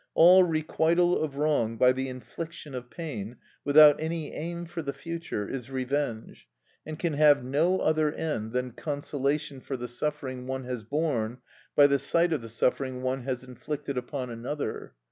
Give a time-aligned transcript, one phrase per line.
[0.15, 5.47] All requital of wrong by the infliction of pain, without any aim for the future,
[5.47, 6.47] is revenge,
[6.87, 11.37] and can have no other end than consolation for the suffering one has borne
[11.75, 14.95] by the sight of the suffering one has inflicted upon another.